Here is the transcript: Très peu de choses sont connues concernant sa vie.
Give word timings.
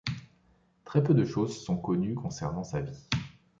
Très 0.83 1.03
peu 1.03 1.13
de 1.13 1.23
choses 1.25 1.63
sont 1.63 1.77
connues 1.77 2.15
concernant 2.15 2.63
sa 2.63 2.81
vie. 2.81 3.07